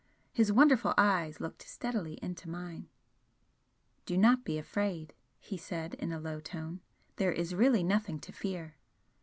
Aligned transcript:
His 0.33 0.51
wonderful 0.51 0.95
eyes 0.97 1.39
looked 1.39 1.61
steadily 1.61 2.15
into 2.23 2.49
mine. 2.49 2.87
"Do 4.07 4.17
not 4.17 4.43
be 4.43 4.57
afraid!" 4.57 5.13
he 5.39 5.57
said, 5.57 5.93
in 5.93 6.11
a 6.11 6.19
low 6.19 6.39
tone 6.39 6.81
"There 7.17 7.31
is 7.31 7.53
really 7.53 7.83
nothing 7.83 8.17
to 8.21 8.31
fear!" 8.31 8.77